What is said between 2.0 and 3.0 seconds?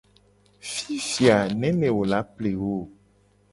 la ple wo o.